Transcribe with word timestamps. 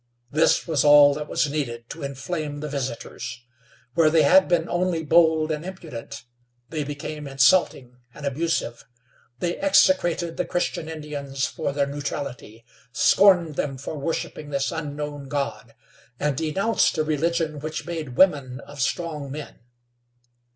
This 0.31 0.65
was 0.65 0.83
all 0.83 1.13
that 1.13 1.27
was 1.27 1.47
needed 1.47 1.87
to 1.91 2.01
inflame 2.01 2.59
the 2.59 2.67
visitors. 2.67 3.39
Where 3.93 4.09
they 4.09 4.23
had 4.23 4.47
been 4.47 4.67
only 4.67 5.03
bold 5.03 5.51
and 5.51 5.63
impudent, 5.63 6.23
they 6.69 6.83
became 6.83 7.27
insulting 7.27 7.97
and 8.11 8.25
abusive. 8.25 8.83
They 9.37 9.59
execrated 9.59 10.37
the 10.37 10.45
Christian 10.45 10.89
Indians 10.89 11.45
for 11.45 11.71
their 11.71 11.85
neutrality; 11.85 12.65
scorned 12.91 13.57
them 13.57 13.77
for 13.77 13.95
worshiping 13.95 14.49
this 14.49 14.71
unknown 14.71 15.27
God, 15.27 15.75
and 16.19 16.35
denounced 16.35 16.97
a 16.97 17.03
religion 17.03 17.59
which 17.59 17.85
made 17.85 18.15
women 18.17 18.59
of 18.61 18.81
strong 18.81 19.29
men. 19.29 19.59